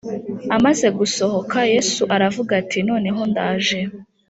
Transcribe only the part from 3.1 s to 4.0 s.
ndaje